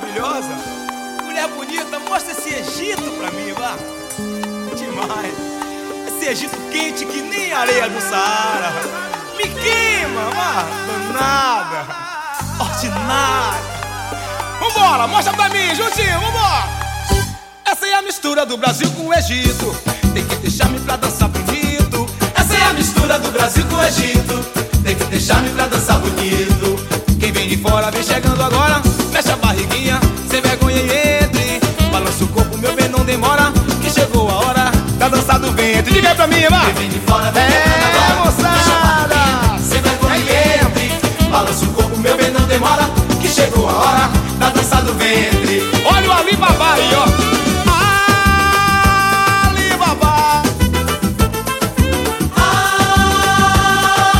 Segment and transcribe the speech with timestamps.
[0.00, 0.56] maravilhosa.
[1.24, 3.76] Mulher bonita, mostra esse Egito pra mim, vá.
[4.76, 5.34] Demais.
[6.08, 8.72] Esse Egito quente que nem areia do Saara.
[9.36, 10.64] Me queima, vá.
[10.86, 11.86] Danada.
[12.58, 13.60] Ordinária.
[14.60, 16.68] Vambora, mostra pra mim, juntinho, vambora.
[17.64, 19.74] Essa é a mistura do Brasil com o Egito.
[20.12, 22.06] Tem que deixar-me pra dançar bonito.
[22.34, 24.38] Essa é a mistura do Brasil com o Egito.
[24.82, 26.76] Tem que deixar-me pra dançar bonito.
[27.18, 28.89] Quem vem de fora vem chegando agora.
[37.10, 37.32] Vai.
[37.32, 37.46] Vem É,
[37.94, 38.24] agora.
[38.24, 38.50] moçada.
[38.50, 41.28] Mexe a barriguinha, sem vergonha e entre.
[41.30, 42.84] Balança o corpo, meu bem, não demora.
[43.20, 45.62] Que chegou a hora da dança do ventre.
[45.84, 47.04] Olha o Alibaba aí, ó.
[49.48, 50.42] Alibaba.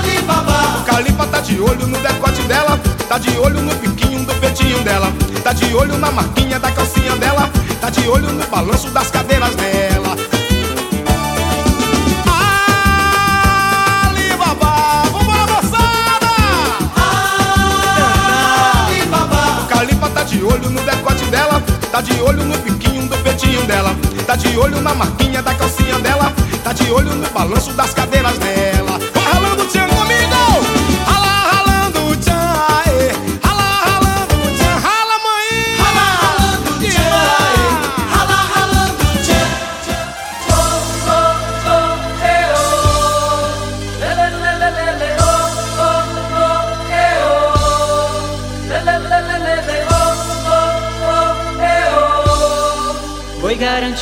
[0.00, 0.78] Alibaba.
[0.80, 2.78] O Calipa tá de olho no decote dela.
[3.08, 5.12] Tá de olho no biquinho do peitinho dela.
[5.42, 7.48] Tá de olho na marquinha da calcinha dela.
[7.80, 9.95] Tá de olho no balanço das cadeiras dela.
[21.96, 25.98] Tá de olho no biquinho do peitinho dela, tá de olho na marquinha da calcinha
[25.98, 26.30] dela,
[26.62, 28.85] tá de olho no balanço das cadeiras dela.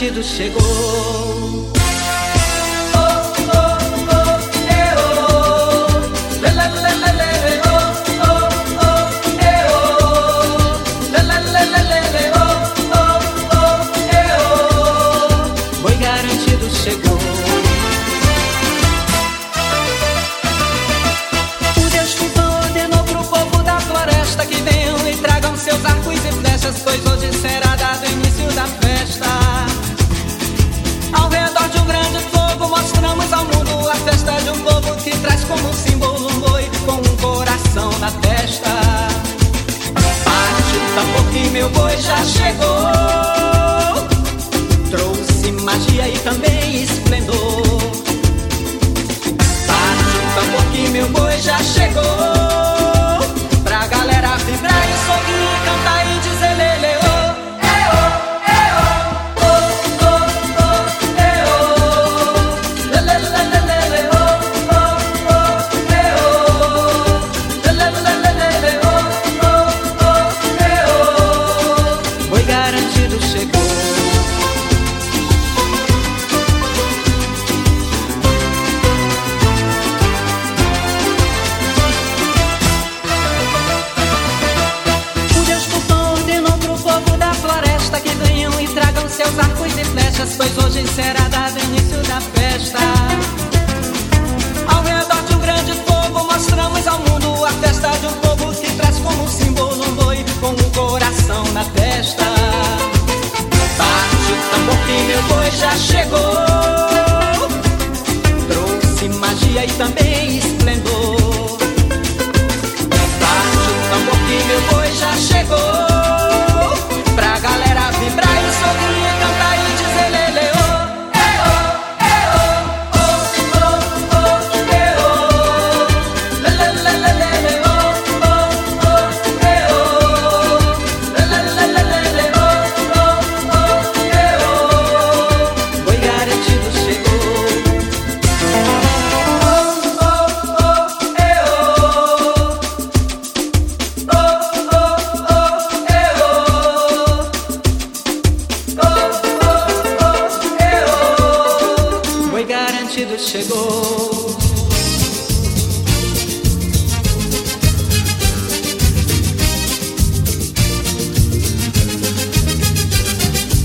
[0.05, 1.04] Foi garantido, chegou.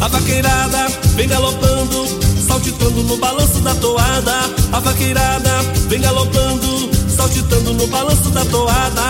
[0.02, 2.08] A vaqueirada vem galopando,
[2.48, 4.34] saltitando no balanço da toada.
[4.72, 9.02] A vaqueirada vem galopando, saltitando no balanço da toada.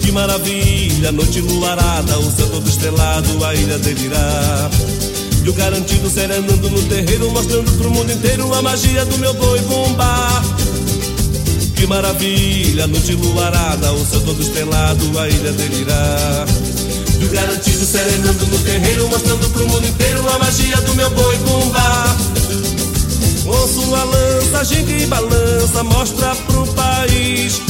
[0.00, 4.70] Que maravilha, noite luarada, o céu todo estrelado, a ilha delirá.
[5.46, 9.60] E o garantido serenando no terreiro, mostrando pro mundo inteiro a magia do meu boi
[9.60, 10.42] bomba.
[11.76, 16.46] Que maravilha, noite luarada, o céu todo estrelado, a ilha delirá.
[17.20, 21.36] E o garantido serenando no terreiro, mostrando pro mundo inteiro a magia do meu boi
[21.36, 22.16] bumbá.
[23.44, 27.62] Com sua lança, ginga e balança, mostra pro país.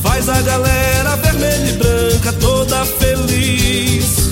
[0.00, 4.25] Faz a galera vermelha e branca toda feliz.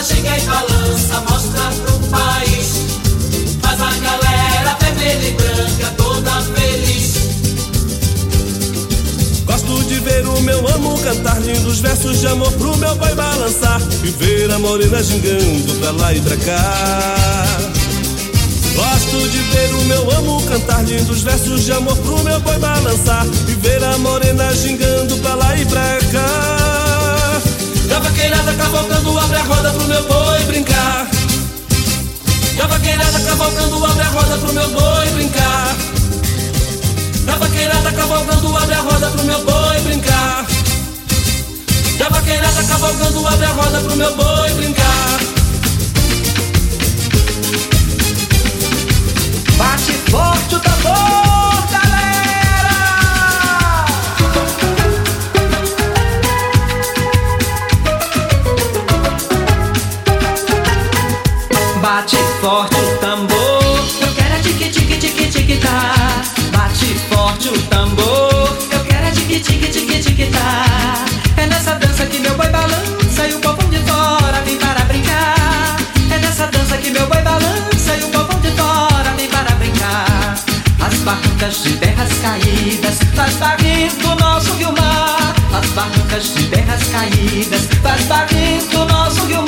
[0.00, 2.72] Ginga e balança, mostra pro país.
[3.60, 7.14] Faz a galera vermelha e branca toda feliz.
[9.44, 13.80] Gosto de ver o meu amo cantar lindos versos de amor pro meu pai balançar
[14.02, 17.46] e ver a morena gingando pra lá e pra cá.
[18.74, 23.26] Gosto de ver o meu amo cantar lindos versos de amor pro meu boi balançar
[23.46, 26.51] e ver a morena gingando pra lá e pra cá.
[27.92, 31.06] E a vaqueirada cavalgando abre a roda pro meu boi brincar.
[32.56, 35.76] E a vaqueirada cavalgando abre a roda pro meu boi brincar.
[37.26, 40.46] Da vaqueirada cavalgando abre a roda pro meu boi brincar.
[41.98, 45.20] Da vaqueirada cavalgando abre a roda pro meu boi brincar.
[49.58, 51.41] Bate forte o tambor,
[62.52, 65.94] forte o tambor, eu quero é tique tique tique tique tá.
[66.54, 71.04] Bate forte o tambor, eu quero é tique tique tique tique tá.
[71.38, 75.76] É nessa dança que meu boi balança e o povão de fora vem para brincar.
[76.10, 80.34] É nessa dança que meu boi balança e o povão de fora vem para brincar.
[80.86, 85.34] As barrancas de terras caídas faz barrento o nosso rio mar.
[85.58, 89.42] As barrancas de terras caídas faz barrento o nosso rio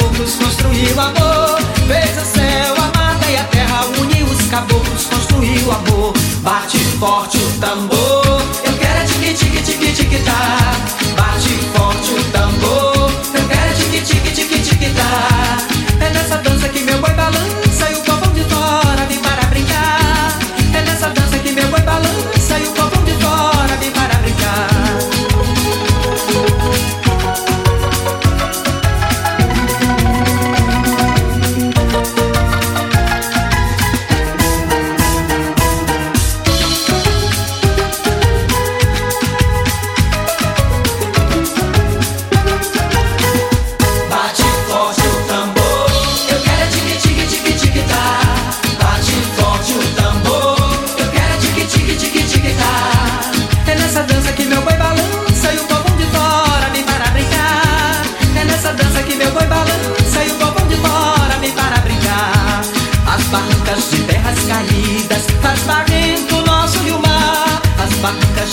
[0.00, 1.58] caboclos, construiu amor.
[1.86, 6.12] Fez o céu, a mata e a terra, uniu os caboclos, construiu amor.
[6.42, 7.89] Bate forte o tambor,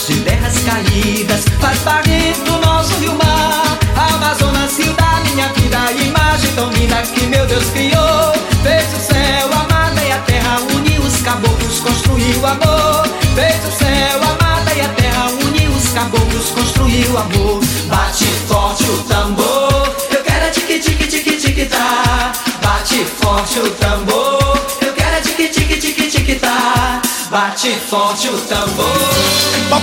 [0.08, 3.78] de terras caídas faz barrento nosso rio mar.
[4.14, 8.32] Amazonas, rio da minha vida, imagem tão linda que meu Deus criou.
[8.64, 13.06] Fez o céu, a mata e a terra, uniu os caboclos, construiu amor.
[13.36, 17.60] Fez o céu, a mata e a terra, uniu os caboclos, construiu amor.
[17.90, 22.32] Bate forte o tambor, eu quero é tique tique tique tique tá.
[22.62, 23.87] Bate forte o tambor,
[27.58, 28.86] Bate forte o tambor.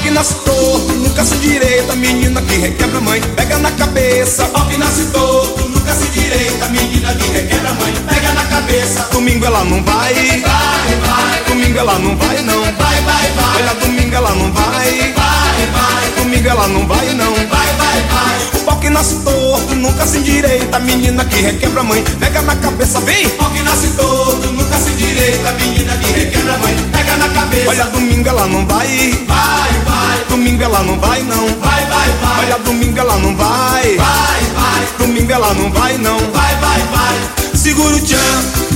[0.00, 4.48] Que nasce torto, nunca se direita, menina que requebra mãe, pega na cabeça.
[4.70, 9.08] Que nasce torto, nunca se direita, menina que requebra mãe, pega na cabeça.
[9.10, 12.62] Domingo ela não vai, Vai, vai, domingo ela não vai não.
[12.62, 13.62] vai, vai, vai.
[13.62, 17.34] Olha, domingo ela não vai, Vai, vai, domingo ela não vai não.
[17.34, 18.60] vai, vai, vai.
[18.60, 23.00] O pau que nasce torto, nunca se endireita, menina que requebra mãe, pega na cabeça,
[23.00, 23.28] vem.
[23.30, 26.76] Pau que nasce torto, nunca se direita, menina que requebra mãe,
[27.14, 27.68] pega na cabeça.
[27.68, 28.86] Olha, domingo ela não vai,
[29.26, 31.46] Vai, vai, domingo ela não vai não.
[31.60, 32.44] vai, vai, vai.
[32.44, 36.18] Olha, domingo ela não vai, Vai, vai, domingo ela não vai não.
[36.18, 37.54] vai, vai, vai.
[37.54, 38.16] Segura o tchan,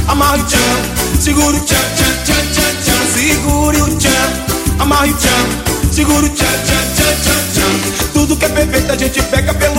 [0.08, 3.06] amarra o tchan, segura o tchan, tchan, tchan, tchan, tchan.
[3.14, 8.08] Segure o tchan, amarra o tchan, segura o tchan, tchan, tchan, tchan, tchan.
[8.12, 9.77] Tudo que é perfeito a gente pega pelo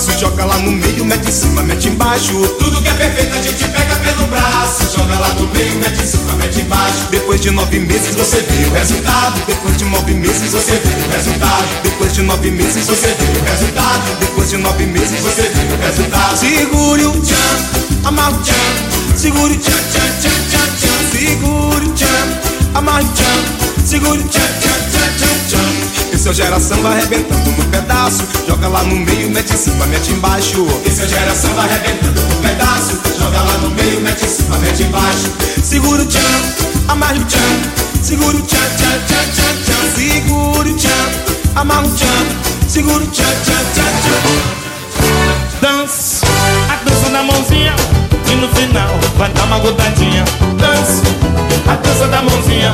[0.00, 2.32] braço, joga lá no meio, mete em cima, mete embaixo.
[2.58, 6.06] Tudo que é perfeito a gente pega pelo braço, joga lá no meio, mete em
[6.06, 7.06] cima, mete embaixo.
[7.10, 9.44] Depois de nove meses você vê o resultado.
[9.46, 11.82] Depois de nove meses você vê o resultado.
[11.82, 14.18] Depois de nove meses você vê o resultado.
[14.20, 16.38] Depois de nove meses você vê o resultado.
[16.38, 19.16] Segure o tchan, amarra o tchan.
[19.16, 21.18] Segure o tchan, tchan, tchan, tchan, tchan.
[21.18, 22.38] Segure o tchan,
[22.74, 23.84] amarra o tchan.
[23.84, 24.59] Segure o tchan.
[26.30, 28.22] Esse geração vai arrebentando no pedaço.
[28.46, 30.64] Joga lá no meio, mete em cima, mete embaixo.
[30.86, 34.84] Esse é geração vai arrebentando por pedaço, joga lá no meio, mete em cima, mete
[34.84, 35.32] embaixo.
[35.60, 36.20] Segura o tchan,
[36.86, 38.00] amarra o tchan.
[38.00, 39.94] segura o tchan, tchan, tchan, tchan, tchan.
[39.96, 44.50] Segura o tchan, amarra o tchan, segura o tchan, tchan, tchan, tchan.
[45.60, 46.26] Dança,
[46.70, 47.74] a dança da mãozinha
[48.30, 50.24] e no final vai dar uma gotadinha.
[50.56, 51.02] Dança,
[51.66, 52.72] a dança da mãozinha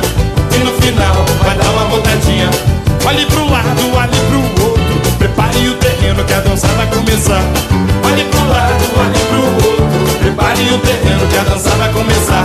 [7.17, 7.41] começar.
[8.05, 12.36] Olhe pro lado, olhe pro outro, prepare o terreno que a dança vai começar.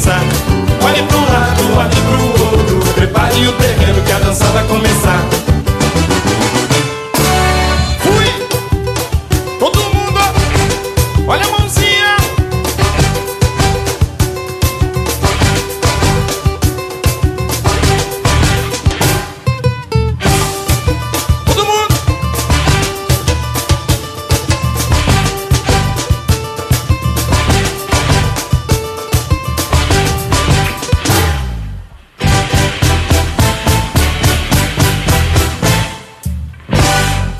[0.00, 0.20] Começar
[0.82, 2.94] Olhe pro lado, olhe pro outro.
[2.94, 5.49] Prepare o terreno que a dança vai começar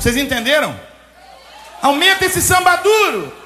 [0.01, 0.75] Vocês entenderam?
[1.79, 3.40] Aumenta esse samba duro!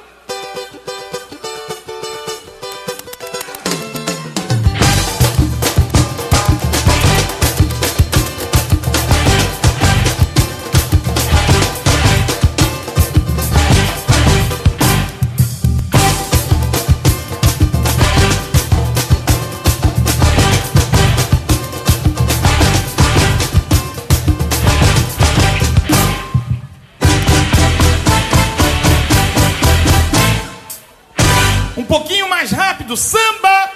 [32.85, 33.71] Rápido, samba!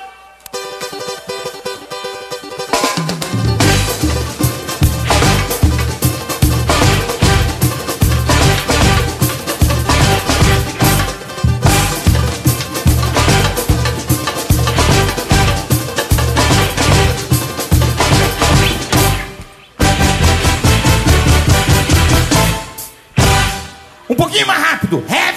[24.07, 25.28] Um pouquinho mais rápido, heavy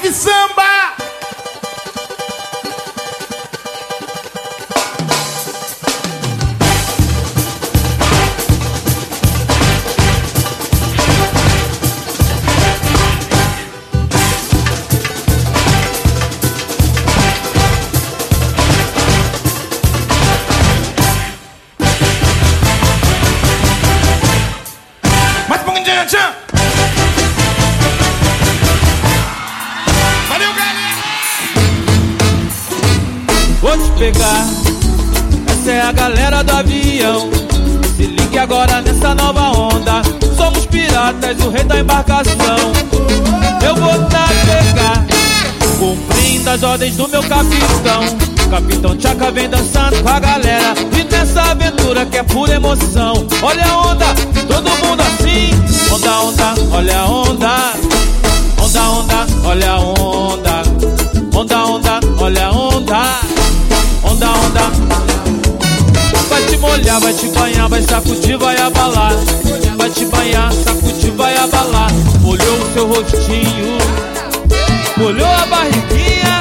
[34.03, 34.47] pegar.
[35.47, 37.31] Essa é a galera do avião.
[37.97, 40.03] Se ligue agora nessa nova onda.
[40.37, 42.73] Somos piratas, o rei da embarcação.
[43.65, 45.07] Eu vou navegar,
[45.79, 48.03] cumprindo as ordens do meu capitão.
[48.51, 50.75] Capitão Tchaca vem dançando com a galera.
[50.99, 53.25] E nessa aventura que é pura emoção.
[53.41, 54.07] Olha a onda,
[54.49, 55.51] todo mundo assim.
[55.95, 57.73] Onda, onda, olha a onda.
[58.61, 60.63] Onda, onda, olha a onda.
[61.35, 63.62] Onda, onda, olha a onda.
[64.23, 64.71] Onda, onda.
[66.29, 69.13] Vai te molhar, vai te banhar, vai sacudir, vai abalar.
[69.77, 71.91] Vai te banhar, sacudir, vai abalar.
[72.25, 73.79] Olhou o seu rostinho,
[75.05, 76.32] olhou a barriguinha,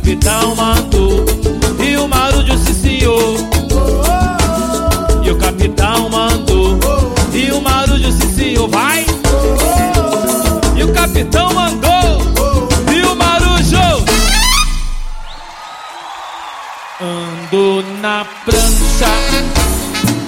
[0.00, 1.24] capitão mandou,
[1.78, 3.36] e o Marujo se ciou.
[5.22, 6.78] E o capitão mandou,
[7.34, 8.66] e o Marujo se ciou.
[8.68, 9.04] Vai!
[10.74, 12.22] E o capitão mandou,
[12.92, 13.76] e o Marujo
[17.02, 19.10] Ando na prancha,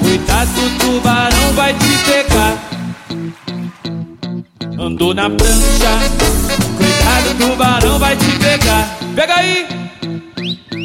[0.00, 2.58] Cuidado, tubarão vai te pegar.
[4.78, 5.98] Andou na prancha,
[6.76, 9.01] cuidado, tubarão vai te pegar.
[9.14, 9.66] Pega aí!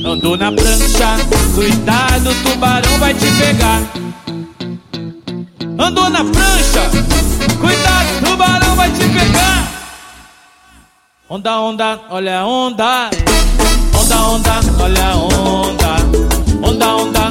[0.06, 1.16] Andou na prancha,
[1.56, 3.82] cuidado, o tubarão vai te pegar.
[5.80, 6.90] Andou na prancha,
[7.60, 9.68] cuidado, o tubarão vai te pegar.
[11.30, 13.10] Onda, onda, olha a onda.
[13.98, 15.96] Onda, onda, olha a onda.
[16.64, 17.27] Onda, onda.